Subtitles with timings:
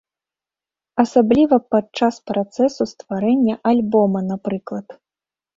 [1.03, 4.87] Асабліва падчас працэсу стварэння альбома, напрыклад.